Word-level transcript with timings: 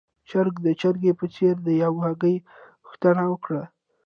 چرګ 0.29 0.55
د 0.65 0.67
چرګې 0.81 1.11
په 1.19 1.25
څېر 1.35 1.55
د 1.67 1.69
يوې 1.83 1.99
هګۍ 2.07 2.35
غوښتنه 2.85 3.23
وکړه. 3.31 3.63